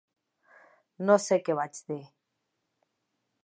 [1.09, 2.01] No sé què vaig dir.